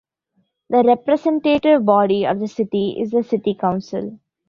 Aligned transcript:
The 0.71 0.81
representative 0.81 1.85
body 1.85 2.25
of 2.25 2.39
the 2.39 2.47
city 2.47 2.97
is 2.99 3.11
the 3.11 3.21
city 3.21 3.53
council. 3.53 4.17